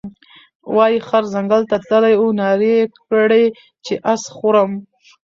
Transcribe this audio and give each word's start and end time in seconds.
وايې 0.75 0.99
خر 1.07 1.23
ځنګل 1.33 1.61
ته 1.69 1.77
تللى 1.87 2.13
وو 2.17 2.37
نارې 2.41 2.71
یې 2.79 2.85
کړې 3.07 3.45
چې 3.85 3.93
اس 4.13 4.23
خورم، 4.35 4.71